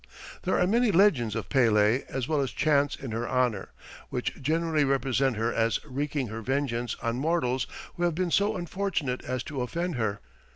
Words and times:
There 0.41 0.57
are 0.59 0.65
many 0.65 0.91
legends 0.91 1.35
of 1.35 1.47
Pele 1.49 2.01
as 2.09 2.27
well 2.27 2.41
as 2.41 2.49
chants 2.51 2.95
in 2.95 3.11
her 3.11 3.29
honour, 3.29 3.69
which 4.09 4.41
generally 4.41 4.83
represent 4.83 5.35
her 5.35 5.53
as 5.53 5.79
wreaking 5.85 6.29
her 6.29 6.41
vengeance 6.41 6.95
on 7.03 7.17
mortals 7.17 7.67
who 7.97 8.01
have 8.05 8.15
been 8.15 8.31
so 8.31 8.55
unfortunate 8.55 9.23
as 9.23 9.43
to 9.43 9.61
offend 9.61 9.97
her. 9.97 10.19